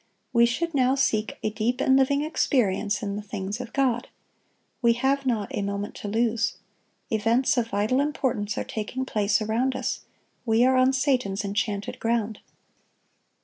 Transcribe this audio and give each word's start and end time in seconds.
We 0.33 0.47
should 0.47 0.73
now 0.73 0.95
seek 0.95 1.37
a 1.43 1.51
deep 1.51 1.79
and 1.79 1.95
living 1.95 2.23
experience 2.23 3.03
in 3.03 3.17
the 3.17 3.21
things 3.21 3.61
of 3.61 3.71
God. 3.71 4.07
We 4.81 4.93
have 4.93 5.27
not 5.27 5.55
a 5.55 5.61
moment 5.61 5.93
to 5.97 6.07
lose. 6.07 6.57
Events 7.11 7.55
of 7.55 7.67
vital 7.67 7.99
importance 7.99 8.57
are 8.57 8.63
taking 8.63 9.05
place 9.05 9.43
around 9.43 9.75
us; 9.75 10.01
we 10.43 10.65
are 10.65 10.75
on 10.75 10.91
Satan's 10.91 11.45
enchanted 11.45 11.99
ground. 11.99 12.39